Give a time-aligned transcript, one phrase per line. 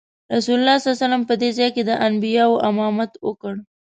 [0.35, 3.53] رسول الله صلی الله علیه وسلم په دې ځای کې د انبیاوو امامت وکړ.